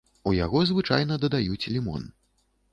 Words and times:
У 0.29 0.31
яго 0.37 0.61
звычайна 0.69 1.19
дадаюць 1.27 1.69
лімон. 1.77 2.11